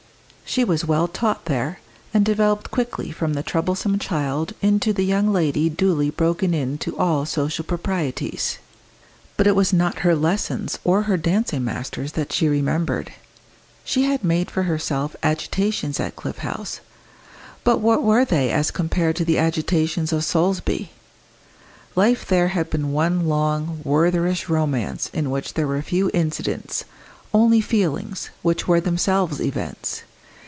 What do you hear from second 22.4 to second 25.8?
had been one long Wertherish romance in which there